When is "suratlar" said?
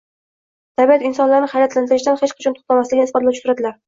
3.45-3.77